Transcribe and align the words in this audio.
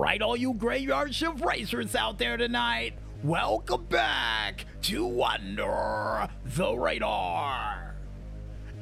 right, 0.00 0.22
all 0.22 0.34
you 0.34 0.54
graveyard 0.54 1.14
shift 1.14 1.44
racers 1.44 1.94
out 1.94 2.18
there 2.18 2.38
tonight, 2.38 2.94
welcome 3.22 3.84
back 3.84 4.64
to 4.80 5.22
Under 5.22 6.26
the 6.42 6.74
Radar. 6.74 7.94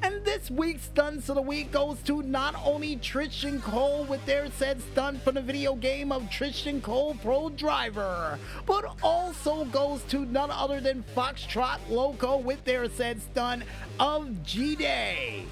And 0.00 0.24
this 0.24 0.48
week's 0.48 0.84
stunts 0.84 1.28
of 1.28 1.34
the 1.34 1.42
week 1.42 1.72
goes 1.72 1.98
to 2.02 2.22
not 2.22 2.54
only 2.64 2.98
Trish 2.98 3.42
and 3.42 3.60
Cole 3.60 4.04
with 4.04 4.24
their 4.26 4.48
said 4.52 4.80
stunt 4.92 5.20
from 5.22 5.34
the 5.34 5.42
video 5.42 5.74
game 5.74 6.12
of 6.12 6.22
Trish 6.26 6.68
and 6.68 6.80
Cole 6.80 7.16
Pro 7.20 7.50
Driver, 7.50 8.38
but 8.64 8.84
also 9.02 9.64
goes 9.64 10.04
to 10.04 10.24
none 10.24 10.52
other 10.52 10.80
than 10.80 11.04
Foxtrot 11.16 11.80
Loco 11.90 12.36
with 12.36 12.62
their 12.64 12.88
said 12.88 13.20
stunt 13.20 13.64
of 13.98 14.44
G 14.44 14.76
Day. 14.76 15.46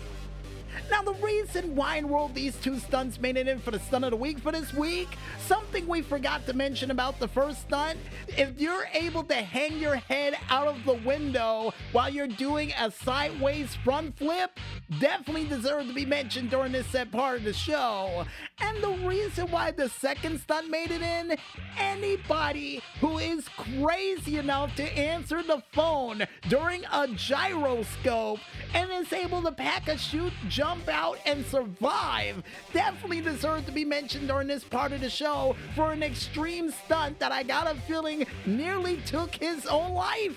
Now, 0.91 1.03
the 1.03 1.15
reason 1.15 1.75
why 1.75 1.97
in 1.97 2.09
world 2.09 2.35
these 2.35 2.57
two 2.57 2.79
stunts 2.79 3.21
made 3.21 3.37
it 3.37 3.49
in 3.49 3.59
for 3.59 3.71
the 3.71 3.79
stunt 3.79 4.05
of 4.05 4.11
the 4.11 4.17
week 4.17 4.39
for 4.39 4.53
this 4.53 4.73
week, 4.73 5.09
something 5.47 5.87
we 5.87 6.03
forgot 6.03 6.47
to 6.47 6.53
mention 6.53 6.91
about 6.91 7.19
the 7.19 7.29
first 7.29 7.63
stunt, 7.63 7.99
if 8.29 8.59
you're 8.61 8.87
able 8.93 9.23
to 9.25 9.35
hang 9.35 9.79
your 9.79 9.97
head 9.97 10.37
out 10.51 10.69
of 10.69 10.85
the 10.85 10.95
window 10.95 11.73
while 11.93 12.11
you're 12.11 12.27
doing 12.27 12.73
a 12.79 12.91
sideways 12.91 13.75
front 13.85 14.17
flip, 14.17 14.59
definitely 15.01 15.47
deserves 15.47 15.89
to 15.89 15.95
be 15.95 16.07
mentioned 16.07 16.51
during 16.51 16.73
this 16.73 16.87
set 16.87 17.11
part 17.11 17.39
of 17.39 17.45
the 17.45 17.53
show. 17.53 18.25
And 18.61 18.83
the 18.83 19.07
reason 19.07 19.51
why 19.51 19.71
the 19.71 19.89
second 19.89 20.41
stunt 20.41 20.71
made 20.71 20.91
it 20.91 21.03
in, 21.03 21.37
anybody 21.79 22.83
who 23.01 23.19
is 23.19 23.49
crazy 23.49 24.39
enough 24.39 24.75
to 24.77 24.99
answer 24.99 25.43
the 25.43 25.63
phone 25.73 26.27
during 26.49 26.85
a 26.93 27.09
gyroscope 27.09 28.41
and 28.75 28.91
is 28.93 29.13
able 29.13 29.43
to 29.43 29.53
pack 29.53 29.89
a 29.89 29.97
shoot 29.97 30.33
jump 30.49 30.66
out, 30.89 31.19
and 31.27 31.45
survive 31.47 32.43
definitely 32.73 33.21
deserves 33.21 33.67
to 33.67 33.73
be 33.73 33.85
mentioned 33.85 34.29
during 34.29 34.49
this 34.49 34.65
part 34.65 34.93
of 34.93 35.01
the 35.01 35.11
show 35.11 35.57
for 35.75 35.93
an 35.93 36.03
extreme 36.03 36.71
stunt 36.71 37.19
that 37.19 37.33
I 37.33 37.43
got 37.43 37.71
a 37.71 37.75
feeling 37.83 38.27
nearly 38.45 38.99
took 39.07 39.35
his 39.35 39.67
own 39.67 39.93
life. 39.95 40.37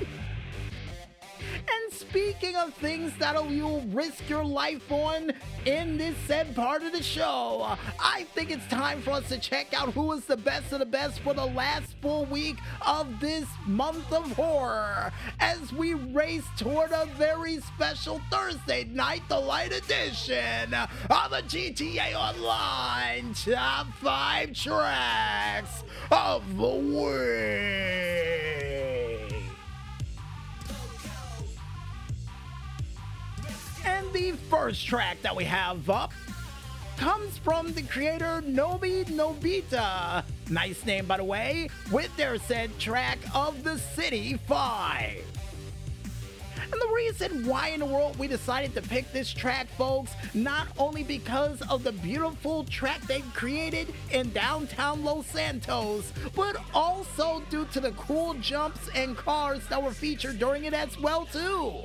And 1.88 1.96
speaking 1.96 2.54
of 2.54 2.74
things 2.74 3.16
that 3.18 3.50
you'll 3.50 3.80
risk 3.86 4.28
your 4.28 4.44
life 4.44 4.92
on 4.92 5.32
in 5.64 5.96
this 5.96 6.14
said 6.26 6.54
part 6.54 6.82
of 6.82 6.92
the 6.92 7.02
show, 7.02 7.78
I 7.98 8.24
think 8.34 8.50
it's 8.50 8.66
time 8.66 9.00
for 9.00 9.12
us 9.12 9.28
to 9.30 9.38
check 9.38 9.72
out 9.72 9.94
who 9.94 10.12
is 10.12 10.26
the 10.26 10.36
best 10.36 10.70
of 10.74 10.80
the 10.80 10.84
best 10.84 11.20
for 11.20 11.32
the 11.32 11.46
last 11.46 11.96
full 12.02 12.26
week 12.26 12.58
of 12.86 13.18
this 13.20 13.46
month 13.66 14.12
of 14.12 14.30
horror 14.32 15.10
as 15.40 15.72
we 15.72 15.94
race 15.94 16.44
toward 16.58 16.90
a 16.90 17.06
very 17.16 17.58
special 17.60 18.20
Thursday 18.30 18.84
night 18.92 19.26
delight 19.30 19.72
edition 19.72 20.74
of 20.74 21.30
the 21.30 21.42
GTA 21.48 22.14
Online 22.14 23.32
Top 23.32 23.86
5 23.94 24.52
Tracks 24.52 25.84
of 26.10 26.54
the 26.58 26.68
Week. 26.68 28.47
The 34.12 34.32
first 34.48 34.86
track 34.86 35.20
that 35.22 35.34
we 35.34 35.44
have 35.44 35.88
up 35.90 36.12
comes 36.96 37.38
from 37.38 37.72
the 37.74 37.82
creator 37.82 38.42
Nobi 38.44 39.04
Nobita. 39.04 40.24
Nice 40.50 40.84
name, 40.84 41.06
by 41.06 41.18
the 41.18 41.24
way, 41.24 41.68
with 41.92 42.14
their 42.16 42.38
said 42.38 42.76
track 42.78 43.18
of 43.34 43.62
the 43.62 43.78
City 43.78 44.38
5. 44.46 45.24
And 46.70 46.72
the 46.72 46.92
reason 46.94 47.46
why 47.46 47.68
in 47.68 47.80
the 47.80 47.86
world 47.86 48.18
we 48.18 48.26
decided 48.26 48.74
to 48.74 48.82
pick 48.82 49.10
this 49.12 49.32
track, 49.32 49.68
folks, 49.76 50.12
not 50.34 50.68
only 50.78 51.02
because 51.02 51.62
of 51.70 51.84
the 51.84 51.92
beautiful 51.92 52.64
track 52.64 53.00
they've 53.02 53.34
created 53.34 53.94
in 54.10 54.32
downtown 54.32 55.04
Los 55.04 55.26
Santos, 55.26 56.12
but 56.34 56.56
also 56.74 57.42
due 57.48 57.64
to 57.66 57.80
the 57.80 57.92
cool 57.92 58.34
jumps 58.34 58.88
and 58.94 59.16
cars 59.16 59.66
that 59.68 59.82
were 59.82 59.92
featured 59.92 60.38
during 60.38 60.64
it 60.64 60.74
as 60.74 60.98
well, 61.00 61.26
too. 61.26 61.84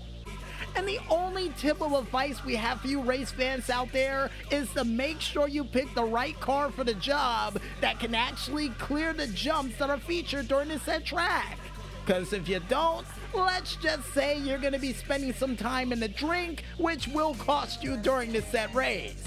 And 0.75 0.88
the 0.88 1.00
only 1.09 1.50
tip 1.57 1.81
of 1.81 1.94
advice 1.94 2.44
we 2.44 2.56
have 2.56 2.81
for 2.81 2.88
you 2.88 3.01
race 3.01 3.31
fans 3.31 3.69
out 3.69 3.91
there 3.91 4.31
is 4.50 4.72
to 4.73 4.84
make 4.84 5.22
sure 5.22 5.47
you 5.47 5.63
pick 5.63 5.94
the 5.94 6.03
right 6.03 6.39
car 6.39 6.72
for 6.72 6.84
the 6.84 6.95
job 6.95 7.59
that 7.81 8.00
can 8.00 8.16
actually 8.16 8.69
clear 8.69 9.13
the 9.13 9.28
jumps 9.28 9.78
that 9.78 9.89
are 9.89 10.00
featured 10.00 10.47
during 10.47 10.69
the 10.69 10.79
set 10.79 11.06
track. 11.06 11.57
Because 12.06 12.34
if 12.34 12.50
you 12.50 12.59
don't, 12.67 13.06
let's 13.34 13.75
just 13.78 14.11
say 14.13 14.38
you're 14.38 14.57
going 14.57 14.73
to 14.73 14.79
be 14.79 14.94
spending 14.94 15.31
some 15.31 15.56
time 15.56 15.91
in 15.94 16.00
the 16.00 16.07
drink, 16.07 16.63
which 16.78 17.07
will 17.07 17.35
cost 17.35 17.84
you 17.84 17.95
during 17.97 18.34
the 18.34 18.41
set 18.41 18.73
race. 18.73 19.23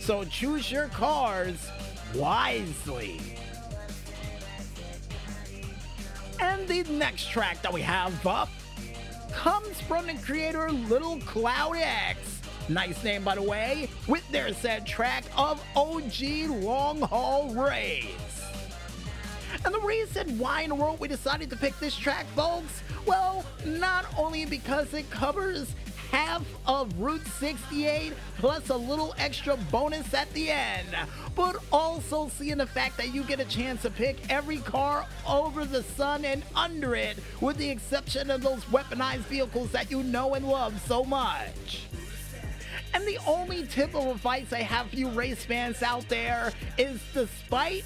So 0.00 0.24
choose 0.24 0.70
your 0.70 0.88
cars 0.88 1.68
wisely. 2.14 3.20
And 6.38 6.68
the 6.68 6.84
next 6.84 7.30
track 7.30 7.60
that 7.62 7.72
we 7.72 7.82
have 7.82 8.26
up 8.26 8.48
comes 9.32 9.80
from 9.82 10.06
the 10.06 10.14
creator 10.14 10.70
Little 10.70 11.18
Cloud 11.20 11.76
X. 11.76 12.40
Nice 12.68 13.02
name, 13.02 13.24
by 13.24 13.34
the 13.34 13.42
way, 13.42 13.88
with 14.06 14.26
their 14.30 14.52
said 14.54 14.86
track 14.86 15.24
of 15.36 15.62
OG 15.74 16.48
Long 16.48 17.00
Haul 17.00 17.54
Race. 17.54 18.06
And 19.64 19.74
the 19.74 19.80
reason 19.80 20.38
why 20.38 20.62
in 20.62 20.68
the 20.68 20.74
world 20.74 21.00
we 21.00 21.08
decided 21.08 21.50
to 21.50 21.56
pick 21.56 21.78
this 21.80 21.96
track, 21.96 22.26
folks, 22.36 22.82
well, 23.06 23.44
not 23.64 24.06
only 24.16 24.44
because 24.44 24.94
it 24.94 25.10
covers 25.10 25.74
half 26.10 26.44
of 26.66 26.98
Route 26.98 27.26
68 27.26 28.12
plus 28.38 28.68
a 28.70 28.76
little 28.76 29.14
extra 29.18 29.56
bonus 29.70 30.12
at 30.14 30.32
the 30.32 30.50
end, 30.50 30.88
but 31.34 31.56
also 31.72 32.28
seeing 32.28 32.58
the 32.58 32.66
fact 32.66 32.96
that 32.96 33.14
you 33.14 33.22
get 33.24 33.40
a 33.40 33.44
chance 33.44 33.82
to 33.82 33.90
pick 33.90 34.30
every 34.30 34.58
car 34.58 35.06
over 35.28 35.64
the 35.64 35.82
sun 35.82 36.24
and 36.24 36.42
under 36.54 36.94
it, 36.94 37.18
with 37.40 37.56
the 37.56 37.68
exception 37.68 38.30
of 38.30 38.42
those 38.42 38.64
weaponized 38.66 39.26
vehicles 39.26 39.70
that 39.72 39.90
you 39.90 40.02
know 40.02 40.34
and 40.34 40.46
love 40.46 40.80
so 40.86 41.04
much. 41.04 41.86
And 42.92 43.06
the 43.06 43.18
only 43.26 43.66
tip 43.66 43.94
of 43.94 44.06
advice 44.06 44.52
I 44.52 44.62
have 44.62 44.90
for 44.90 44.96
you 44.96 45.08
race 45.10 45.44
fans 45.44 45.82
out 45.82 46.08
there 46.08 46.52
is 46.76 47.00
despite 47.14 47.84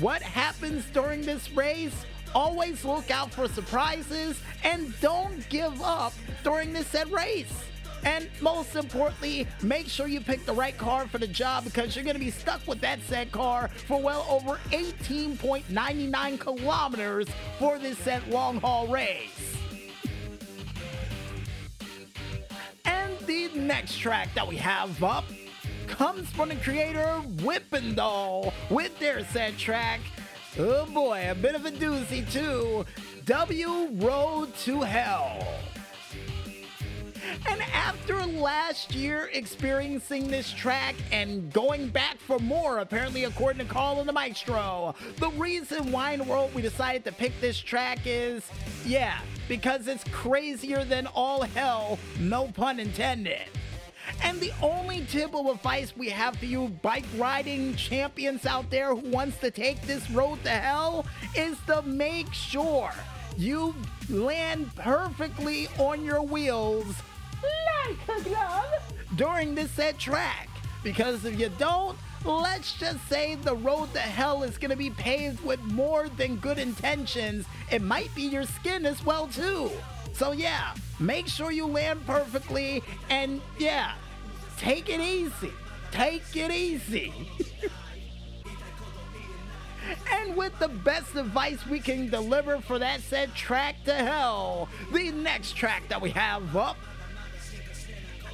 what 0.00 0.22
happens 0.22 0.84
during 0.92 1.22
this 1.22 1.50
race, 1.52 2.04
always 2.34 2.84
look 2.84 3.10
out 3.10 3.32
for 3.32 3.48
surprises 3.48 4.40
and 4.62 4.98
don't 5.00 5.48
give 5.48 5.80
up 5.82 6.12
during 6.42 6.72
this 6.72 6.86
said 6.88 7.10
race. 7.10 7.64
And 8.04 8.28
most 8.42 8.76
importantly, 8.76 9.46
make 9.62 9.88
sure 9.88 10.06
you 10.06 10.20
pick 10.20 10.44
the 10.44 10.52
right 10.52 10.76
car 10.76 11.06
for 11.08 11.18
the 11.18 11.26
job 11.26 11.64
because 11.64 11.96
you're 11.96 12.04
going 12.04 12.16
to 12.16 12.20
be 12.20 12.30
stuck 12.30 12.66
with 12.66 12.80
that 12.82 13.00
said 13.02 13.32
car 13.32 13.70
for 13.86 14.00
well 14.00 14.26
over 14.28 14.60
18.99 14.70 16.38
kilometers 16.38 17.26
for 17.58 17.78
this 17.78 17.96
said 17.98 18.26
long 18.28 18.60
haul 18.60 18.86
race. 18.88 19.56
And 22.84 23.18
the 23.20 23.48
next 23.54 23.96
track 23.96 24.28
that 24.34 24.46
we 24.46 24.56
have 24.56 25.02
up 25.02 25.24
comes 25.86 26.28
from 26.30 26.50
the 26.50 26.56
creator 26.56 27.22
Whippendall 27.36 28.52
with 28.68 28.98
their 28.98 29.24
said 29.26 29.56
track. 29.56 30.00
Oh 30.56 30.86
boy, 30.86 31.26
a 31.30 31.34
bit 31.34 31.56
of 31.56 31.66
a 31.66 31.70
doozy 31.72 32.30
too. 32.30 32.86
W 33.24 33.88
Road 33.94 34.54
to 34.58 34.82
Hell. 34.82 35.44
And 37.48 37.60
after 37.72 38.24
last 38.24 38.94
year 38.94 39.30
experiencing 39.32 40.28
this 40.28 40.52
track 40.52 40.94
and 41.10 41.52
going 41.52 41.88
back 41.88 42.18
for 42.18 42.38
more, 42.38 42.78
apparently 42.78 43.24
according 43.24 43.66
to 43.66 43.72
Carl 43.72 43.98
and 43.98 44.08
the 44.08 44.12
Maestro, 44.12 44.94
the 45.16 45.30
reason 45.30 45.90
why 45.90 46.12
in 46.12 46.20
the 46.20 46.24
world 46.24 46.54
we 46.54 46.62
decided 46.62 47.04
to 47.06 47.12
pick 47.12 47.32
this 47.40 47.58
track 47.58 47.98
is, 48.04 48.48
yeah, 48.84 49.18
because 49.48 49.88
it's 49.88 50.04
crazier 50.12 50.84
than 50.84 51.08
all 51.08 51.42
hell, 51.42 51.98
no 52.20 52.46
pun 52.48 52.78
intended. 52.78 53.48
And 54.24 54.40
the 54.40 54.52
only 54.62 55.04
tip 55.04 55.34
of 55.34 55.46
advice 55.46 55.94
we 55.94 56.08
have 56.08 56.36
for 56.36 56.46
you 56.46 56.68
bike 56.80 57.04
riding 57.18 57.76
champions 57.76 58.46
out 58.46 58.70
there 58.70 58.94
who 58.94 59.10
wants 59.10 59.36
to 59.40 59.50
take 59.50 59.82
this 59.82 60.10
road 60.10 60.42
to 60.44 60.50
hell 60.50 61.04
is 61.36 61.58
to 61.66 61.82
make 61.82 62.32
sure 62.32 62.90
you 63.36 63.74
land 64.08 64.74
perfectly 64.76 65.68
on 65.78 66.02
your 66.02 66.22
wheels 66.22 66.86
like 67.42 68.18
a 68.18 68.22
glove 68.22 68.94
during 69.16 69.54
this 69.54 69.70
set 69.72 69.98
track. 69.98 70.48
Because 70.82 71.26
if 71.26 71.38
you 71.38 71.50
don't, 71.58 71.98
let's 72.24 72.72
just 72.72 73.06
say 73.08 73.34
the 73.34 73.54
road 73.54 73.92
to 73.92 74.00
hell 74.00 74.42
is 74.42 74.56
going 74.56 74.70
to 74.70 74.76
be 74.76 74.88
paved 74.88 75.44
with 75.44 75.60
more 75.60 76.08
than 76.08 76.36
good 76.36 76.58
intentions. 76.58 77.44
It 77.70 77.82
might 77.82 78.14
be 78.14 78.22
your 78.22 78.44
skin 78.44 78.86
as 78.86 79.04
well 79.04 79.26
too. 79.26 79.70
So 80.14 80.32
yeah, 80.32 80.74
make 80.98 81.26
sure 81.26 81.50
you 81.50 81.66
land 81.66 82.06
perfectly 82.06 82.82
and 83.10 83.42
yeah, 83.58 83.94
take 84.64 84.88
it 84.88 85.00
easy. 85.00 85.52
Take 85.90 86.34
it 86.34 86.50
easy. 86.50 87.12
and 90.10 90.34
with 90.34 90.58
the 90.58 90.68
best 90.68 91.14
advice 91.14 91.66
we 91.66 91.80
can 91.80 92.08
deliver 92.08 92.58
for 92.60 92.78
that 92.78 93.02
said 93.02 93.34
track 93.34 93.84
to 93.84 93.92
hell, 93.92 94.70
the 94.92 95.10
next 95.10 95.54
track 95.54 95.86
that 95.88 96.00
we 96.00 96.08
have 96.10 96.56
up 96.56 96.78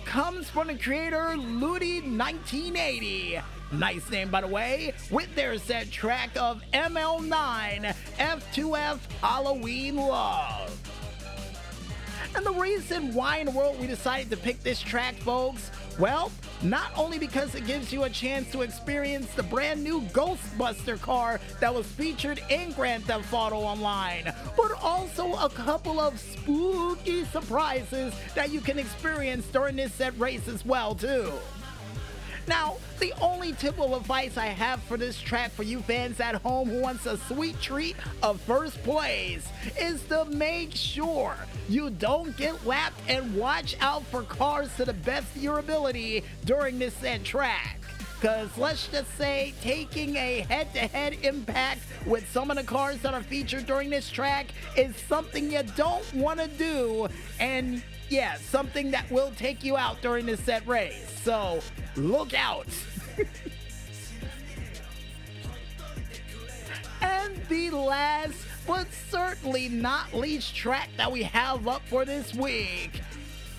comes 0.05 0.49
from 0.49 0.69
the 0.69 0.77
creator 0.77 1.35
Ludi1980. 1.37 3.43
nice 3.73 4.09
name 4.09 4.31
by 4.31 4.41
the 4.41 4.47
way, 4.47 4.95
with 5.11 5.35
their 5.35 5.59
said 5.59 5.91
track 5.91 6.31
of 6.37 6.63
ML9 6.73 7.93
F2F 8.19 8.99
Halloween 9.21 9.97
Love. 9.97 10.77
And 12.37 12.47
the 12.47 12.53
reason 12.53 13.13
why 13.15 13.39
in 13.39 13.47
the 13.47 13.53
world 13.53 13.81
we 13.81 13.89
decided 13.89 14.31
to 14.31 14.37
pick 14.37 14.63
this 14.63 14.81
track, 14.81 15.17
folks, 15.17 15.73
well, 15.99 16.31
not 16.63 16.91
only 16.97 17.19
because 17.19 17.55
it 17.55 17.67
gives 17.67 17.93
you 17.93 18.05
a 18.05 18.11
chance 18.11 18.51
to 18.53 18.63
experience 18.63 19.33
the 19.35 19.43
brand 19.43 19.83
new 19.83 20.01
Ghostbuster 20.13 21.01
car 21.01 21.41
that 21.61 21.75
was 21.75 21.87
featured 21.87 22.43
in 22.51 22.73
Grand 22.73 23.05
Theft 23.05 23.33
Auto 23.33 23.57
Online, 23.57 24.33
but 24.57 24.73
also 24.83 25.35
a 25.35 25.49
couple 25.49 26.01
of 26.01 26.19
spooky 26.19 27.25
surprises 27.25 28.15
that 28.35 28.51
you 28.51 28.61
can 28.61 28.79
experience 28.79 29.47
during 29.47 29.77
this 29.77 29.93
set 29.95 30.19
race 30.19 30.49
as 30.49 30.65
well, 30.65 30.95
too. 30.95 31.33
Now, 32.47 32.79
the 32.99 33.13
only 33.21 33.53
tip 33.53 33.79
of 33.79 33.93
advice 33.93 34.37
I 34.37 34.47
have 34.47 34.83
for 34.83 34.97
this 34.97 35.21
track 35.21 35.53
for 35.53 35.63
you 35.63 35.81
fans 35.83 36.19
at 36.21 36.35
home 36.37 36.69
who 36.69 36.81
wants 36.81 37.07
a 37.07 37.17
sweet 37.17 37.61
treat 37.61 37.97
of 38.23 38.41
first 38.41 38.83
place 38.83 39.47
is 39.81 40.03
to 40.09 40.25
make 40.25 40.75
sure 40.75 41.37
you 41.71 41.89
don't 41.89 42.37
get 42.37 42.67
lapped 42.67 43.01
and 43.09 43.33
watch 43.37 43.77
out 43.81 44.05
for 44.07 44.25
cars 44.25 44.75
to 44.77 44.85
the 44.85 44.93
best 44.93 45.37
of 45.37 45.43
your 45.43 45.61
ability 45.61 46.25
during 46.45 46.81
this 46.81 46.95
set 46.95 47.23
track. 47.23 47.79
Because 48.21 48.59
let's 48.59 48.89
just 48.89 49.17
say 49.17 49.55
taking 49.63 50.17
a 50.17 50.41
head 50.41 50.75
to 50.75 50.81
head 50.81 51.19
impact 51.23 51.83
with 52.07 52.29
some 52.33 52.51
of 52.51 52.57
the 52.57 52.65
cars 52.65 52.99
that 53.03 53.15
are 53.15 53.23
featured 53.23 53.67
during 53.67 53.89
this 53.89 54.11
track 54.11 54.49
is 54.77 54.97
something 55.09 55.53
you 55.53 55.63
don't 55.77 56.13
want 56.13 56.41
to 56.41 56.49
do. 56.49 57.07
And 57.39 57.85
yeah, 58.09 58.35
something 58.35 58.91
that 58.91 59.09
will 59.09 59.31
take 59.37 59.63
you 59.63 59.77
out 59.77 60.03
during 60.03 60.27
this 60.27 60.41
set 60.41 60.67
race. 60.67 61.21
So 61.23 61.61
look 61.95 62.35
out. 62.35 62.67
and 67.01 67.37
the 67.49 67.71
last, 67.71 68.35
but 68.71 68.87
certainly 69.11 69.69
not 69.69 70.15
least 70.15 70.55
track 70.55 70.89
that 70.97 71.11
we 71.11 71.25
have 71.25 71.67
up 71.67 71.83
for 71.89 72.05
this 72.05 72.33
week. 72.33 73.01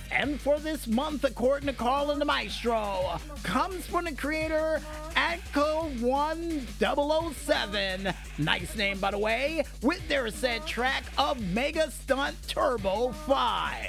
And 0.10 0.40
for 0.40 0.58
this 0.58 0.88
month, 0.88 1.26
according 1.26 1.68
to 1.68 1.74
Carl 1.74 2.12
and 2.12 2.22
the 2.22 2.26
Maestro, 2.26 3.20
comes 3.44 3.86
from 3.86 4.06
the 4.06 4.14
creator 4.14 4.80
Atco1007. 5.16 8.16
Nice 8.38 8.78
name, 8.78 9.00
by 9.00 9.12
the 9.12 9.18
way, 9.18 9.66
with 9.82 10.08
their 10.08 10.30
set 10.30 10.66
track 10.66 11.04
of 11.18 11.42
Mega 11.54 11.92
Stunt 11.92 12.38
Turbo 12.48 13.12
5. 13.12 13.88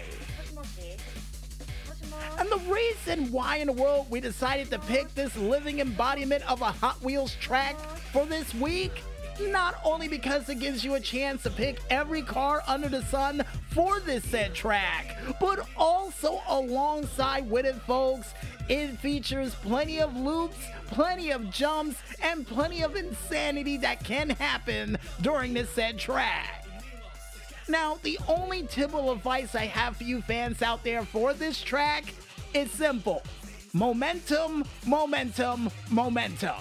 And 2.40 2.48
the 2.48 2.60
reason 2.68 3.30
why 3.30 3.58
in 3.58 3.68
the 3.68 3.74
world 3.74 4.08
we 4.10 4.20
decided 4.20 4.70
to 4.70 4.80
pick 4.80 5.14
this 5.14 5.36
living 5.36 5.78
embodiment 5.78 6.42
of 6.50 6.62
a 6.62 6.72
Hot 6.72 7.00
Wheels 7.00 7.36
track 7.36 7.78
for 8.12 8.26
this 8.26 8.52
week 8.54 9.04
not 9.40 9.76
only 9.84 10.08
because 10.08 10.48
it 10.48 10.58
gives 10.58 10.84
you 10.84 10.94
a 10.94 11.00
chance 11.00 11.42
to 11.42 11.50
pick 11.50 11.80
every 11.90 12.22
car 12.22 12.62
under 12.66 12.88
the 12.88 13.02
sun 13.02 13.44
for 13.70 14.00
this 14.00 14.24
said 14.24 14.54
track, 14.54 15.16
but 15.40 15.66
also 15.76 16.40
alongside 16.48 17.48
with 17.48 17.66
it, 17.66 17.76
folks, 17.82 18.34
it 18.68 18.98
features 18.98 19.54
plenty 19.56 20.00
of 20.00 20.16
loops, 20.16 20.58
plenty 20.86 21.30
of 21.30 21.50
jumps, 21.50 21.96
and 22.22 22.46
plenty 22.46 22.82
of 22.82 22.96
insanity 22.96 23.76
that 23.78 24.04
can 24.04 24.30
happen 24.30 24.98
during 25.20 25.54
this 25.54 25.70
said 25.70 25.98
track. 25.98 26.66
Now, 27.68 27.98
the 28.02 28.18
only 28.28 28.64
tip 28.64 28.94
of 28.94 29.16
advice 29.16 29.54
I 29.54 29.66
have 29.66 29.96
for 29.96 30.04
you 30.04 30.20
fans 30.22 30.62
out 30.62 30.82
there 30.84 31.04
for 31.04 31.32
this 31.32 31.62
track 31.62 32.12
is 32.54 32.70
simple 32.70 33.22
momentum, 33.72 34.64
momentum, 34.86 35.70
momentum. 35.90 36.60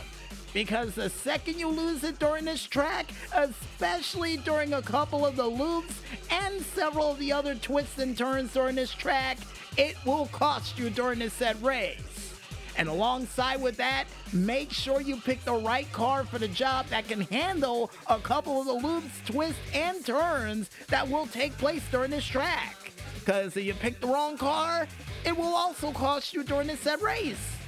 Because 0.54 0.96
the 0.96 1.10
second 1.10 1.60
you 1.60 1.70
lose 1.70 2.04
it 2.04 2.20
during 2.20 2.46
this 2.46 2.66
track, 2.66 3.12
especially 3.34 4.38
during 4.38 4.74
a 4.74 4.82
couple 4.82 5.26
of 5.26 5.36
the 5.36 5.48
loops 5.48 6.02
and 6.30 6.62
several 6.62 7.12
of 7.12 7.20
the 7.20 7.32
other 7.32 7.56
twists 7.56 8.00
and 8.00 8.18
turns 8.18 8.54
during 8.54 8.76
this 8.76 8.92
track, 8.92 9.38
it 9.78 9.96
will 10.06 10.28
cost 10.28 10.78
you 10.78 10.90
during 10.90 11.20
this 11.20 11.34
set 11.34 11.62
race. 11.62 12.36
And 12.78 12.88
alongside 12.88 13.62
with 13.62 13.78
that, 13.78 14.06
make 14.34 14.72
sure 14.72 15.02
you 15.02 15.18
pick 15.18 15.44
the 15.44 15.54
right 15.54 15.92
car 15.92 16.24
for 16.24 16.40
the 16.40 16.48
job 16.48 16.88
that 16.88 17.08
can 17.08 17.22
handle 17.22 17.92
a 18.08 18.18
couple 18.20 18.60
of 18.60 18.68
the 18.68 18.88
loops, 18.88 19.22
twists, 19.26 19.60
and 19.74 20.06
turns 20.06 20.70
that 20.88 21.08
will 21.08 21.28
take 21.28 21.58
place 21.58 21.84
during 21.92 22.12
this 22.12 22.26
track. 22.26 22.92
Because 23.20 23.56
if 23.56 23.66
you 23.66 23.74
pick 23.74 24.00
the 24.02 24.08
wrong 24.08 24.38
car, 24.38 24.88
it 25.26 25.36
will 25.36 25.54
also 25.54 25.92
cost 25.92 26.34
you 26.34 26.44
during 26.44 26.68
this 26.68 26.80
set 26.80 27.02
race. 27.02 27.61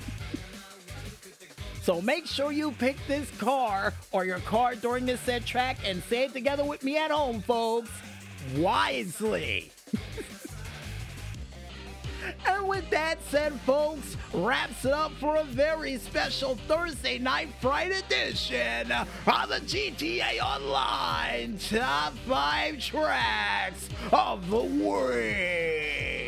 So 1.84 2.00
make 2.00 2.26
sure 2.26 2.54
you 2.54 2.72
pick 2.72 2.96
this 3.08 3.30
car 3.40 3.94
or 4.14 4.24
your 4.24 4.40
car 4.40 4.74
during 4.74 5.06
this 5.06 5.20
set 5.20 5.46
track 5.46 5.78
and 5.86 6.02
say 6.04 6.24
it 6.24 6.34
together 6.34 6.64
with 6.64 6.82
me 6.82 6.98
at 6.98 7.12
home, 7.12 7.42
folks, 7.42 7.90
wisely. 8.56 9.70
And 12.48 12.70
with 12.70 12.90
that 12.90 13.18
said, 13.30 13.52
folks, 13.62 14.16
wraps 14.34 14.86
it 14.86 14.94
up 14.94 15.12
for 15.20 15.36
a 15.36 15.44
very 15.44 15.98
special 15.98 16.56
Thursday 16.70 17.18
night 17.20 17.50
fright 17.60 17.92
edition 17.92 18.94
of 18.94 19.08
the 19.50 19.60
GTA 19.60 20.40
Online 20.40 21.58
Top 21.58 22.14
5 22.26 22.80
Tracks 22.80 23.90
of 24.14 24.50
the 24.50 24.62
Week. 24.62 26.23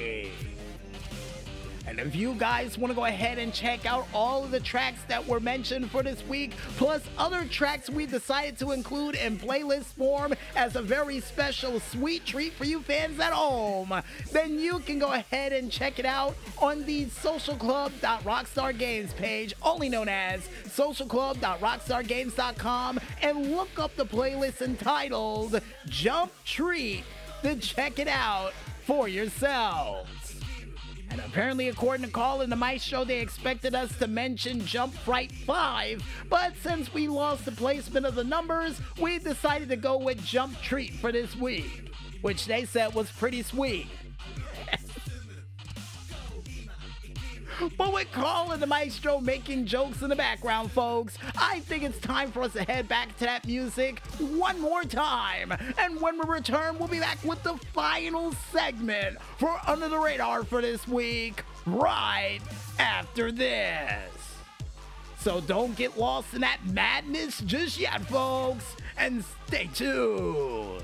And 1.88 2.00
if 2.00 2.16
you 2.16 2.34
guys 2.34 2.78
want 2.78 2.92
to 2.92 2.96
go 2.96 3.06
ahead 3.06 3.38
and 3.38 3.54
check 3.54 3.86
out 3.86 4.08
all 4.14 4.44
of 4.44 4.52
the 4.52 4.60
tracks 4.60 5.00
that 5.08 5.26
were 5.28 5.40
mentioned 5.40 5.90
for 5.92 6.04
this 6.04 6.22
week, 6.28 6.56
plus 6.78 7.02
other 7.18 7.46
tracks 7.46 7.90
we 7.90 8.06
decided 8.06 8.58
to 8.60 8.72
include 8.72 9.16
in 9.16 9.38
playlist 9.38 9.86
form 9.86 10.34
as 10.56 10.76
a 10.76 10.82
very 10.82 11.20
special 11.20 11.80
sweet 11.80 12.26
treat 12.26 12.54
for 12.54 12.66
you 12.66 12.82
fans 12.82 13.20
at 13.20 13.34
home, 13.34 13.94
then 14.32 14.58
you 14.60 14.80
can 14.80 14.98
go 15.00 15.14
ahead 15.14 15.54
and 15.54 15.72
check 15.72 16.00
it 16.00 16.06
out 16.06 16.36
on 16.58 16.84
the 16.86 17.06
socialclub.rockstargames 17.06 19.16
page, 19.16 19.54
only 19.62 19.90
known 19.90 20.10
as 20.10 20.50
socialclub.rockstargames.com, 20.66 23.00
and 23.22 23.52
look 23.52 23.78
up 23.78 23.96
the 23.96 24.06
playlist 24.06 24.62
entitled 24.62 25.62
Jump 25.88 26.32
Treat 26.46 27.04
to 27.44 27.56
check 27.58 28.00
it 28.00 28.08
out 28.08 28.54
for 28.86 29.08
yourselves. 29.08 30.45
And 31.16 31.24
apparently, 31.26 31.70
according 31.70 32.06
to 32.06 32.12
Carl 32.12 32.42
in 32.42 32.50
the 32.50 32.58
Maestro, 32.58 33.06
they 33.06 33.22
expected 33.22 33.74
us 33.74 33.98
to 34.00 34.08
mention 34.08 34.66
Jump 34.66 34.94
Fright 34.94 35.32
5, 35.32 36.04
but 36.30 36.52
since 36.62 36.94
we 36.94 37.08
lost 37.08 37.46
the 37.46 37.54
placement 37.54 38.06
of 38.06 38.16
the 38.16 38.24
numbers, 38.26 38.82
we 39.00 39.18
decided 39.20 39.70
to 39.70 39.78
go 39.78 39.98
with 39.98 40.22
Jump 40.26 40.60
Treat 40.62 40.92
for 40.96 41.14
this 41.14 41.34
week, 41.34 41.94
which 42.22 42.48
they 42.48 42.66
said 42.66 42.94
was 42.94 43.10
pretty 43.12 43.44
sweet. 43.44 43.88
But 47.78 47.94
with 47.94 48.12
Carl 48.12 48.52
and 48.52 48.62
the 48.62 48.68
Maestro 48.68 49.20
making 49.20 49.66
jokes 49.66 50.02
in 50.02 50.10
the 50.10 50.16
background, 50.16 50.72
folks, 50.72 51.18
I 51.38 51.60
think 51.62 51.84
it's 51.84 52.00
time 52.00 52.32
for 52.32 52.44
us 52.44 52.54
to 52.54 52.64
head 52.64 52.88
back 52.88 53.16
to 53.18 53.26
that 53.26 53.46
music 53.46 54.00
one 54.20 54.60
more 54.60 54.84
time. 54.84 55.54
And 55.78 56.00
when 56.02 56.18
we 56.18 56.26
return, 56.28 56.78
we'll 56.78 56.88
be 56.88 57.00
back 57.00 57.24
with 57.24 57.42
the 57.44 57.56
final 57.74 58.34
segment 58.52 59.22
for 59.38 59.58
Under 59.68 59.88
the 59.88 59.98
Radar 59.98 60.44
for 60.44 60.62
this 60.62 60.88
week, 60.88 61.44
right 61.66 62.40
after 62.80 63.32
this. 63.32 64.12
So 65.20 65.42
don't 65.42 65.76
get 65.76 65.98
lost 65.98 66.34
in 66.34 66.42
that 66.42 66.60
madness 66.66 67.42
just 67.42 67.80
yet, 67.80 68.02
folks, 68.06 68.76
and 68.98 69.24
stay 69.48 69.70
tuned. 69.74 70.84